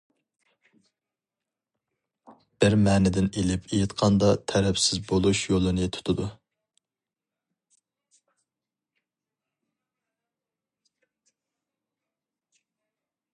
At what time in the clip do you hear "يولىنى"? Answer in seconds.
5.49-5.91